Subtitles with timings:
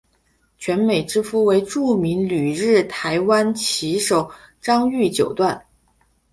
[0.57, 5.63] 泉美之夫为著名旅日台湾棋手张栩九段。